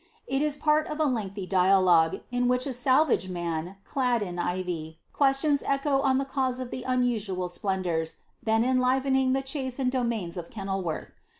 [0.25, 4.97] It is part of a lengthy dialogue, in which a salvage man, clad in ivy,
[5.13, 10.37] questions Echo on the cause of the unusual splendoars then enlivening the chase and domains
[10.37, 11.11] of Kenilworth.